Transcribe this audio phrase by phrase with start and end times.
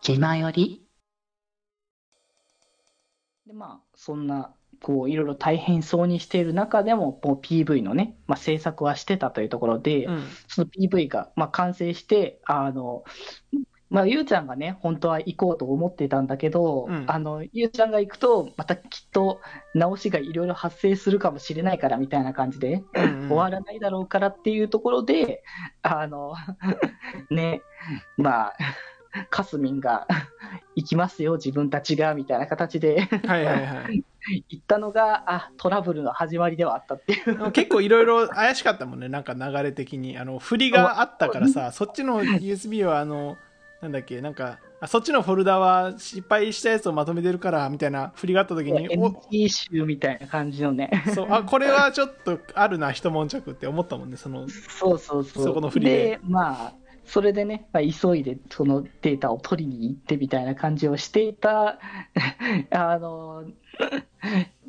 [0.00, 0.86] 気まより？
[3.46, 10.24] で、まあ、そんな、こう、いろいろ大変そうにしている中でも、もう PV のね、まあ、制作はしてたというところで、うん。
[10.48, 13.04] その PV が、まあ、完成して、あの、
[13.94, 19.40] まあ、ゆうちゃんがね、本当は行こうと思ってたんだけど、うんあの、ゆうちゃんが行くと、またきっと
[19.72, 25.44] 直しがいろいろ発生するかもしれないからみたいな感じで、うん終わらないだろうからっていうところで、
[25.82, 26.34] あの、
[27.30, 27.62] ね、
[28.16, 28.54] まあ、
[29.30, 30.08] かすみんが
[30.74, 34.04] 行きますよ、自分たちが、みたいな形ではいはいはい。
[34.48, 37.52] 行ったのが、あ、トラブルの始まりではあったっていう。
[37.52, 40.18] 結構いろいろ怪しかったもんね、なんか流れ的に。
[40.18, 43.36] あの、振りがあったからさ、 そっちの USB はあの、
[43.80, 50.90] なんだっけ、なんか、あそっちのフォルダは失敗したやつをまとめてるから、みたいな振りがあった時に、お NG 集みたいな感じのね。
[51.14, 55.44] そう、あ、これはちょっとあるな、一悶着って思ったもんね、その、そうそうそう。
[55.44, 56.72] そこの振りでで、まあ、
[57.06, 61.78] それでね、まあ、急いでそのデータを取りに行ってみたいな感じをしていた、
[62.70, 63.44] あの、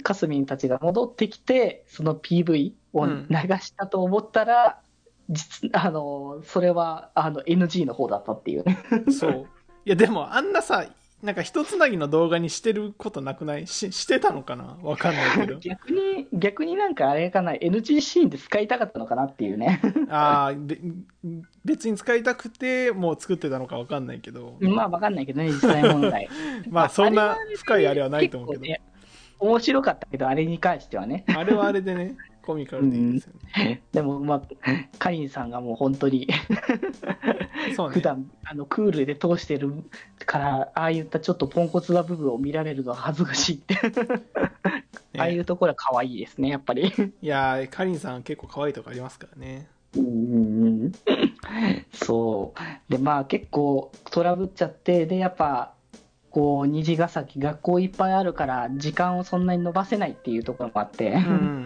[0.03, 3.13] かすみんたちが戻ってきて、その PV を流
[3.61, 4.79] したと思ったら、
[5.29, 8.77] 実あの、それはあの NG の方だったっていうね。
[9.11, 9.47] そう。
[9.85, 10.85] いや、でもあんなさ、
[11.23, 13.65] なんか一つなぎの動画にしてることなくない？
[13.65, 14.77] ししてたのかな？
[14.83, 15.57] わかんないけど。
[15.59, 19.81] 逆に、逆になんかあれかな、NG シーンで使いたかったのかなっていうね。
[20.09, 20.79] ああ、べ
[21.63, 24.57] 別に使いたくて、もう作ってたのかわかんないけど。
[24.59, 26.29] まあわかんないけどね、実際問題。
[26.69, 28.61] まあ、そんな深いあれはないと思うけど。
[28.61, 28.81] ね
[29.39, 31.25] 面白かったけど、あれに関してはね。
[31.27, 32.15] あれはあれでね、
[32.45, 33.81] コミカルでいいですよね。
[33.91, 34.41] でも、まあ、
[34.99, 36.27] カリンさんがもう本当に、
[37.75, 38.01] そうね 普。
[38.01, 39.73] 段あのクールで通してる
[40.25, 43.75] から、ああいったちょっとポンコツな部分を見られるのは恥ずかしいって、
[45.17, 46.93] ああいうところは可愛いですね、やっぱり。
[47.21, 49.67] いやー、かりんさん結構可愛いとこありますからね。
[49.97, 50.91] うんうんうん
[51.93, 52.91] そう。
[52.91, 55.73] で、まあ結構トラブっちゃって、で、やっぱ、
[56.35, 61.65] こう、虹ヶ崎、学校いっぱいあるから、時間をそんなに伸ばせないっていうところもあって、うん。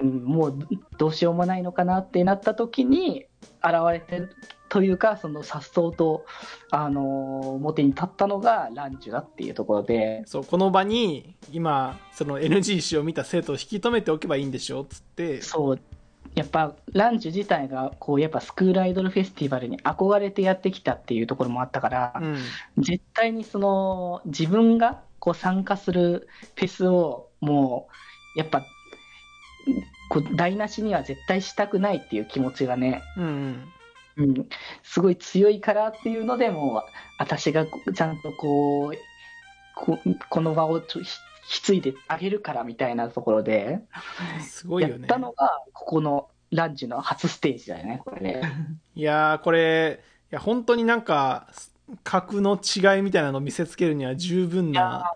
[0.00, 0.58] うん もう
[0.96, 3.26] どうしようもないのかなってなった時に
[3.62, 4.30] 現れてる
[4.68, 6.24] というかその颯爽と、
[6.70, 10.22] あのー表に立ったのがランチュだっていうところで。
[10.26, 14.84] そう、この場に、今、その NG 誌を見た生徒を引き止めておけばいいんでしょ？
[14.84, 15.80] つって、そう
[16.34, 22.38] やっぱランチュ自体がこうやっぱスクールアイドルフェスティバルに憧れてやってきたっていうところもあったから、うん。
[22.78, 27.88] 絶対にその自分がこう参加するフェスをも
[28.36, 28.62] うやっぱ
[30.10, 33.70] こう台無しには絶対したくないっていう気持ちがねうんうん。
[34.16, 34.48] うん、
[34.82, 36.82] すごい強いからっていうのでもう
[37.18, 38.96] 私がこちゃんとこう
[39.74, 39.98] こ
[40.30, 40.80] この場を
[41.48, 43.80] き継いであげるからみたいなところで
[44.40, 45.06] すごいよねやっ。
[45.08, 48.42] たのがここのランチの初ステージだよねこれね
[48.94, 50.00] いやー、これ、
[50.30, 51.48] いや、本当になんか、
[52.02, 55.12] 格の違いみたいなのを見せつけるには十分な、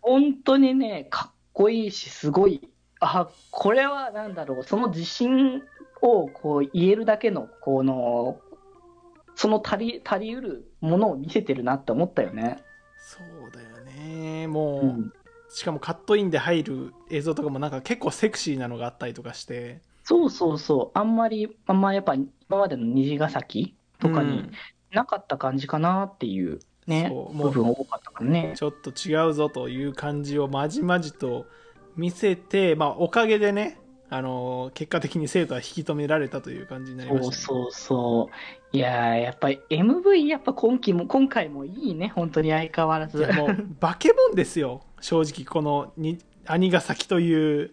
[0.00, 5.62] 本当にねかっこいいしすごいあこれはなんだろうその自信
[6.00, 8.40] をこう言えるだけのこの
[9.34, 12.58] その足り足りうるものを見せてるなって思ったよね。
[12.98, 14.48] そうだよね。
[14.48, 15.12] もう、うん
[15.48, 20.98] しかもカットインで入る映像とかもなんか結構セクシーなのがあったりとかして、そうそうそう。
[20.98, 24.52] あんまり、あんまやっぱ今までの虹ヶ崎とかにうん
[24.92, 28.54] なかった感じかなっていうね、そうもう部分多かったからね。
[28.56, 31.46] ちょっと違うぞという感じをまじまじと
[31.96, 37.36] 見せて、まあ、おかげでね、あのー結果的に生徒は引き止められたという感じになりました、ね。
[37.36, 38.76] そうそうそう。
[38.76, 43.18] いやー、やっぱり MV やっぱ今期も、今回もいいね、本当に相変わらず。
[43.18, 44.87] もう、化け物ですよ。
[45.00, 47.70] 正直、このに、兄ヶ崎という、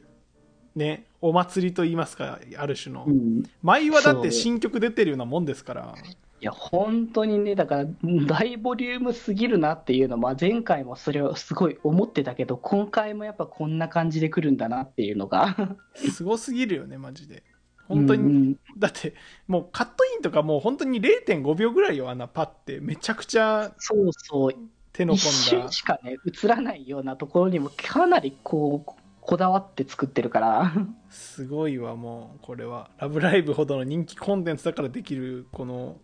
[0.76, 3.12] ね、お祭りと言いますか、ある種のう。
[3.12, 5.96] ん、い舞はだって新曲出てるようなもんですから。
[6.46, 15.76] や、本当にね、だから、大ボリュームすぎるなっていうのは、前回もそれをすごい思ってたけど、今回もやっぱこんな感じで来るんだなっていうのが。
[15.96, 17.44] すごすぎるよね、マジで。
[17.88, 19.16] 本当に、うんだって、
[19.48, 22.80] もうカットインとかもう本当に0.5秒ぐらいよ、あんなパって。
[22.80, 24.52] めちゃくちゃそうそう、
[24.96, 25.72] 手の一込んだ瞬。
[25.72, 30.72] しかね、映らないようなところにもかなりこう、こだわって作ってるから。
[31.10, 32.90] すごいわ、もう、これは。
[32.98, 35.98] ラブライブほどの人気コンテンツだからできる、この、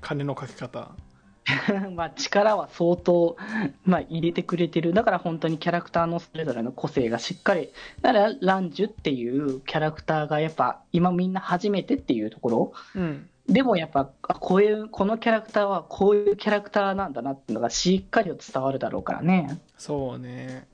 [0.00, 0.92] 金のかけ方。
[1.94, 3.36] まあ力は相当、
[3.84, 4.92] まあ、入れてくれてる。
[4.92, 7.70] だから本当にキャラクターのそれぞれの個性がしっかり。
[8.02, 12.72] だからランジュっていうキャラクターがやっぱ今みんな初めてっていうところ。
[12.94, 13.28] うん。
[13.50, 19.60] でもやっぱ、あこういう、このキャラクターはこういうキャラクターなんだなっていうのがしっかりと伝わるだろうからね。
[19.76, 20.68] そうね。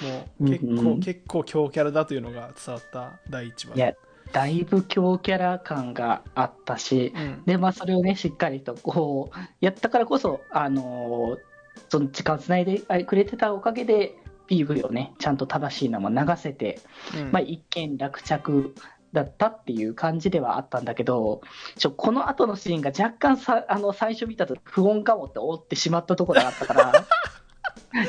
[0.00, 3.76] もう、結構、うんうん結構強キャラだというのが伝わった第一話。
[3.76, 3.94] いや、
[4.32, 11.48] だいぶ強キャラ感があったし、うんで、まあ、それをね、しっかりとこう、やったからこそ、あのー
[11.88, 16.80] その時間をつないでくれてたおかげで、PV をね、ちゃんと正しいのも流せて、
[17.16, 18.74] うんまあ、一見落着
[19.12, 21.40] だったっていう感じではあったんだけど、
[21.76, 26.92] ちょこの後のシーンが若干さあの最初見たと不穏かもって思ってしまったところがあったから、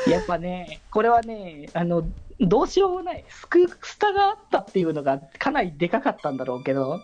[0.08, 2.04] やっぱね、これはね、あの
[2.42, 7.02] どうしようもない、スクスタがあったっていうのがかなりでかかったんだろうけど、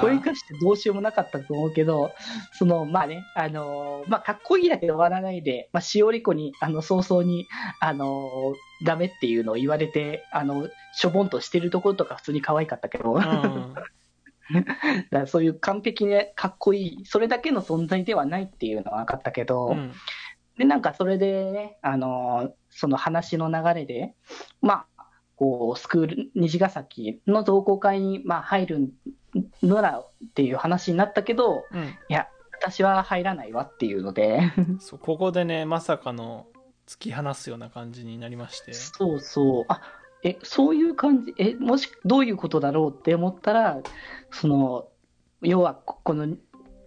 [0.00, 2.10] これに関してどうしようもなかったと思うけど、
[2.52, 7.46] そのまあね、あのーまあ、かっこいいだけで終わらないで、まあ、しおり子にあの早々に、
[7.80, 13.74] あのーダメっていうのを言われて、あのしょぼんとしてるところとか普通に可愛かったけど、 だかうん
[15.10, 19.92] らそういう完璧にかっこいい、それだけの存在ではないっていうのは分かったけど、うん
[20.58, 24.14] で、なんかそれでね、あのーその話の流れで、
[24.60, 25.04] まあ、
[25.36, 28.92] こう、スクール、虹ヶ崎の同好会に、まあ、入る
[29.62, 31.84] のらっていう話になったけど、うん。
[31.84, 34.40] いや、私は入らないわっていうので、
[34.80, 36.46] そうここでねまさかの
[36.86, 38.72] 突き放すような感じになりまして。
[38.72, 39.80] そうそう、あ、
[40.22, 43.80] え、そういう感じ、え、もし、どういうことだろうって思ったら、
[44.30, 44.88] その、
[45.42, 46.36] 要は、ここの、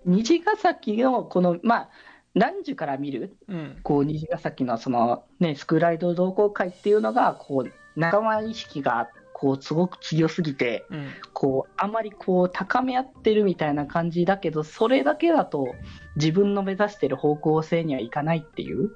[0.05, 1.89] 虹ヶ崎の、この、まあ、
[2.38, 3.36] 男女から見る？
[3.48, 3.80] うん。
[3.84, 11.10] こう虹ヶ崎のその、ね、スクールアイドル同好会っていうのがこう仲間意識がこうすごく強すぎてうん。
[11.34, 15.75] こうあまりこう高め合ってるみたいな感じだけどそれだけだと
[16.16, 18.92] 自分の目指してる方向性にはいかないっていう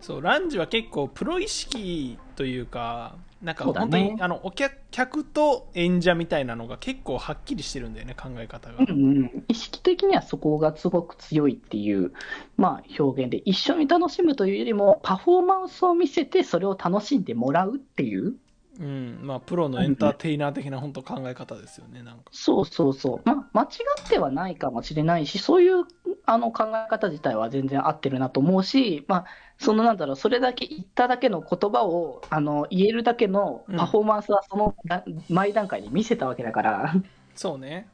[0.00, 12.12] そうランジは結構プロ意識というかなんか本当に、ねあのお客客と演者みたいなのが結構はっきりしてるんだよね考え方が、うんうん、意識的にはそこがすごく強いっていう、
[12.56, 18.34] まあ、表現で一緒に楽しむというよりもパフォーマンスを見せてそれを楽しんでもらうっていう。
[18.80, 19.18] うん。
[19.22, 22.24] まあ、プロのエンターテイナー的な本当考え方ですよねなんか。
[22.32, 23.66] そうそうそう、まあ、間違
[24.06, 25.84] ってはないかもしれないし、そういう
[26.30, 29.24] あの考え方自体は全然合ってるなと思うし、まあ、
[29.58, 36.94] そのなんだろう、それだけ言っただけの言葉をあの言えるだけのパフォーマンスはそのだ前段階に見せたわけだから、
[37.34, 37.88] そうね。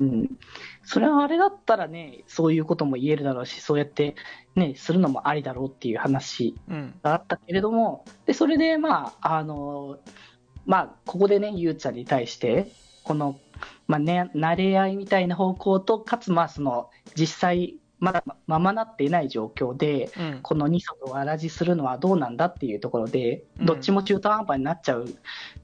[0.00, 0.38] うん、
[0.82, 4.14] それはあれだったらね、そういうことも言えるだろうし、そうやって、
[4.54, 6.94] ね、するのもありだろうっていう話うん。
[7.02, 9.98] があったけれども、でそれで、まああの
[10.64, 12.70] まあ、ここでね、ゆうちゃんに対して、
[13.02, 13.38] この、
[13.88, 20.40] まあね、慣れ合いみたいな方向と、かつ、まあ、その実際、まだままなっていない状況で、うん。
[20.42, 23.66] この二足を荒らじするのはどうなんだっていうところで、うん。
[23.66, 25.06] どっちも中途半端になっちゃう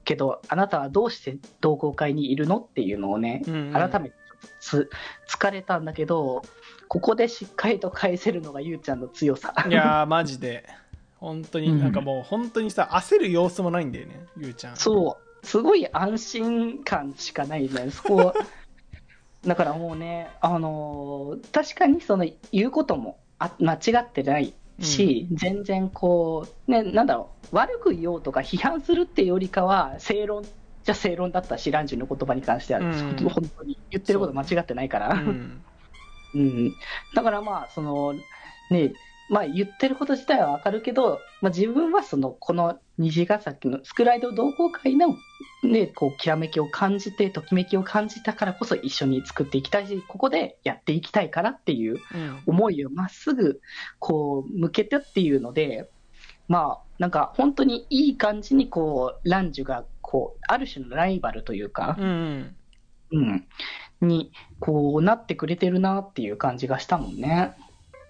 [0.03, 4.15] けど、あなたはどうして同好会にいるのっていうのをね、うん改めて
[4.59, 4.89] つ
[5.27, 6.41] 疲れたんだけど、
[6.87, 9.53] ここでしっかりと返せるのがゆうちゃんの強さ。
[9.69, 10.65] いやーマジで。
[11.17, 14.75] 本当になんかもう本当にさ焦る様子もないんだよねゆうちゃん。
[14.75, 18.33] そう、すごい安心感しかないね、そこ。
[19.45, 35.09] だからもうね、あのー確かにその言うこともあ間違ってないし、全然こう、ね、なんだろう、悪く言おうとか批判するっていうよりかは、正論じゃ正論だったし、ランジュの言葉に関しては、うん本当に言ってること間違ってないから。
[35.13, 35.61] うん
[36.33, 36.75] うん、
[37.13, 38.13] だからまあ、その、
[38.69, 38.93] ね、
[39.29, 45.15] まあ言ってること自体はわかるけど、まあ自分はその、この虹ヶ崎のスクライド同好会の
[45.63, 53.61] ね、こう、きらめきを感じて、ときめきを感じたからこそ一緒に作っていきたいし、ここでやっていきたいからっていううん思いをまっすぐ、
[53.99, 55.89] こう、向けてっていうので、
[56.47, 62.55] まあ、なんか本当にいい感じにこう、ランジュが、こう、ある種のライバルというか、うん
[63.11, 63.47] うん、
[64.01, 67.55] に、こうなってくれてるなっていう感じがしたもんね。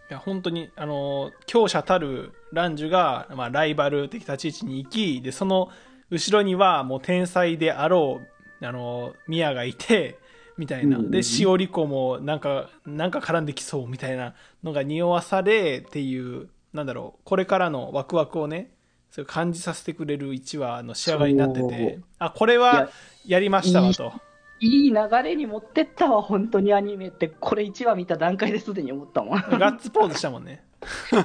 [0.10, 5.70] いや本当にあの強者たるランジュが、まあ、ライバル的立ち位置に行きでその
[6.10, 8.22] 後ろにはもう天才であろ
[8.62, 10.18] うあのミヤがいて
[10.58, 14.34] みたいなうんでしおり子もなんかなんか絡んできそうみたいな
[14.64, 18.72] のが匂わされっていうなんだろうこれからのワクワクをね
[19.12, 22.90] そういう感じさせてくれる1話の仕上がりになってそてうあこれは
[23.26, 24.14] やりましたわと。
[24.60, 29.40] いい流れに持ってったわ、本当にアニメって、これ1話見た段階ですでに思ったもん。
[29.40, 30.64] ガッツポーズしたもんね。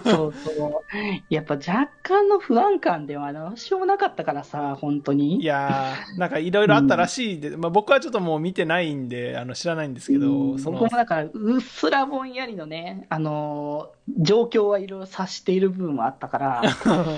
[0.05, 0.95] そうそう。
[1.29, 5.45] やっぱ若干の不安感ではどうしようもなかったからさ、本当いに。
[5.45, 16.63] やー、なんかいろいろあったらしいで、まあ、僕はちょっともう見てないんで、あの知らないんですけど、うんその僕もだから、うっすらぼんやりのね、あのー状況はいろいろ察している部分もあったから、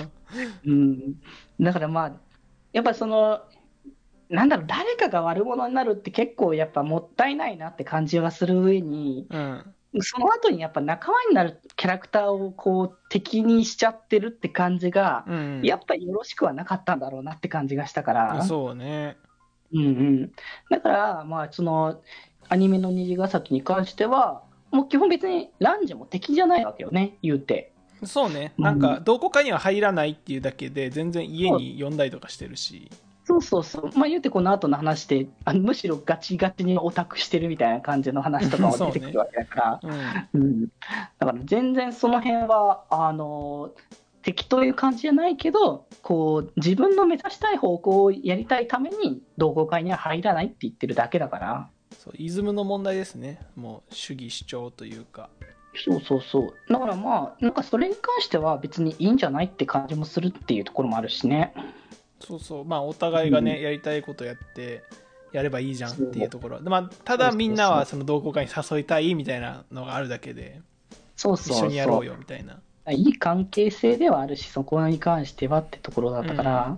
[0.65, 1.15] うん、
[1.59, 2.11] だからまあ、
[2.71, 3.41] やっぱその、
[4.29, 9.65] なんだろう、誰かが悪者になるって結構やっぱもったいないなって感じがする上に、うん、
[10.01, 19.17] その後にやっぱ仲間になるキャラクターをこう敵にしちゃってるって感じが、うん、やっぱりよろしくはなかったんだろうなって感じがしたから、そうね。
[19.73, 20.31] うんうん。
[20.69, 22.01] だから、まあ、その、
[22.49, 27.71] アニメの虹ヶ崎に関しては、もう基本別にランジェも敵じゃないわけよね、言うて。
[28.03, 28.53] そうね。
[28.57, 32.89] うんなんか、どこかには入らないっていうだけで、全然家に呼んだりとかしてるし。
[33.25, 33.91] そうそうそう。
[33.97, 40.29] まあ言うてこの後の話で、あのむしろガチガチにオタクしてるみたいな感じの話とかも出てくるわけだから。
[40.33, 40.41] うん。
[40.41, 40.67] うん。
[41.19, 43.71] だから全然その辺は、あの、
[44.23, 51.69] 敵という感じじゃないけど、こう、自分の目指したい方向をやりたいために、同好会には入らないって言ってるだけだから。
[51.97, 53.39] そう、イズムの問題ですね。
[53.55, 55.29] もう、主義主張というか。
[55.75, 56.53] そうそうそう。
[56.69, 61.53] だからまあ、なんかそれに関しては別にいいんじゃないって感じもするっていうところもあるしね。
[62.25, 62.65] そうそう。
[62.65, 64.83] まあ、お互いがね、うんやりたいことやって、
[65.31, 66.61] やればいいじゃんっていうところ。
[66.61, 70.61] まあ、ただみんなはその同好会に誘いたいみたいなのがあるだけで、
[71.15, 71.67] 一そうそうそう。
[71.67, 72.61] 緒にやろうよみたいな。
[72.91, 76.77] いい関係性ではあるし、そこに関してはってところだったから、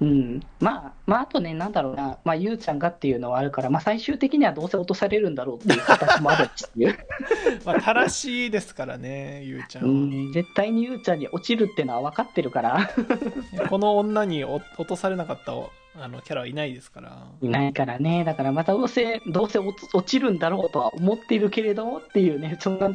[0.00, 6.98] うん、まあ、まあ、あとね、なんだろうな、まあ、ゆうちゃんがっていうのはあるから、まあ、最終的にはどうせ落とされるんだろうっていう形もあるしっていう、
[7.66, 9.92] まあ、正しいですからね、ゆうちゃんうは。
[9.92, 12.90] ん、絶対にゆうちゃんに落ちるってのは分かってるから、
[13.68, 15.52] この女にお落とされなかった
[15.94, 17.28] あのキャラはいないですから。
[17.40, 22.90] いないからね、だからまたどうせ、どうせ落ちるんだろうとは思っているけれどもっていうね、 そんな、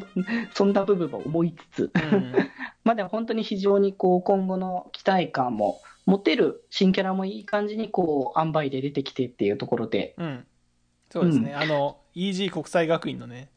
[0.52, 2.34] そんな部分も思いつつ、うん。
[2.82, 10.46] まあでも本当に非常にこう今後の期待感も持てる新キャラもいい感じにこう塩梅で出てきてっていうところで、うん。
[11.10, 11.54] そうですね。
[11.54, 13.50] あの、EG 国際学院のね、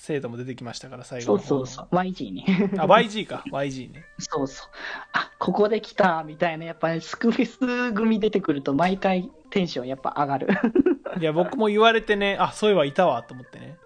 [0.00, 2.70] 生徒も出てきましたから、最そ後の方のうそうそう、YG ね。
[2.78, 3.42] あ、YG か。
[3.50, 4.04] YG ね。
[4.18, 4.68] そうそう。
[5.12, 10.48] あ、ここで来たみたいな、やっぱりスクフェス組出てくると毎回テンションやっぱ上がる。
[11.20, 13.76] いや、僕も言われてね、あ、そういえばいたわ、と思ってね。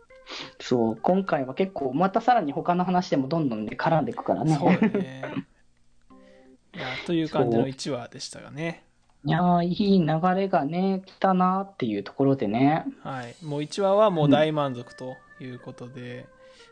[0.60, 4.54] そう、今回は結構またさらに他の話でもどんどんね、絡んでいくからね。
[4.54, 5.22] そうだね。
[6.76, 8.84] いや、という感じの1話でしたがね。
[9.24, 12.84] いやー、いい流れがね、来たなっていうところでね。
[13.02, 13.34] はい。
[13.42, 16.26] もう1話はもう大満足ということで、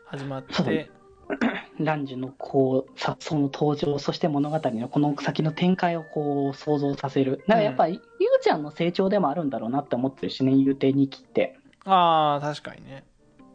[0.05, 0.91] 始まって、
[1.79, 7.43] ランジュのこう、さその登場、そして物語のこの先の展開をこう想像させる。
[7.47, 11.57] だからやっぱり、ゆうちゃんの成長でもあるんだろうなって思ってるしね、言うて2期って。
[11.85, 13.03] ああ、確かにね。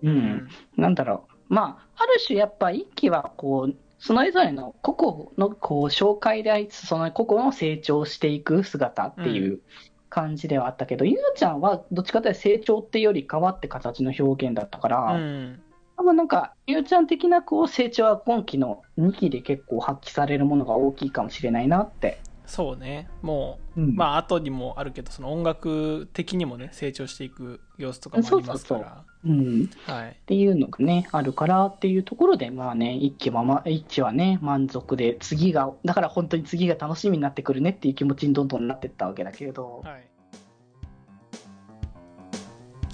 [0.03, 0.49] うん。
[0.77, 1.55] なんだろう。
[1.55, 9.61] まあ、ある種やっぱ一期はこう、それぞれの個々のこう紹介でありつつ、その個々の成長していく姿っていう
[10.09, 15.61] 感じではあったけど、ゆうちゃんはどっちかというと成長っていうより変わって形の表現だったから、うん。
[15.97, 22.21] 多分なんか、ゆうちゃん的なこう成長は今期の2期で結構発揮されるものが大きいかもしれないなって。
[22.47, 23.09] そうね。
[23.23, 29.05] もう、うんまあ、後にもあるけど、その音楽的にもね、成長していく様子とかもありますから。
[29.25, 40.09] っていうのがね、あるからっていうところで、まあね、一期は、ま、一期はね、満足で、次が、だから本当に次が楽しみになってくるねっていう気持ちにどんどんなっていったわけだけれど、はい。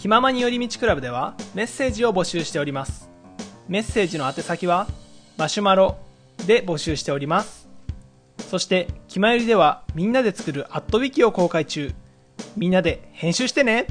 [0.02, 3.09] 気ままに寄り道クラブではメッセージを募集しております。
[3.68, 4.88] メッセージの宛先は
[5.38, 5.97] マシュマロ
[6.47, 7.62] で募集しております。
[8.52, 11.90] そして、気まよりではみんなで作るアットウィキを公開中。
[12.54, 13.87] みんなで編集してね